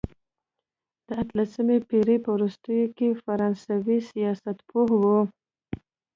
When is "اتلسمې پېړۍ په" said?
1.23-2.29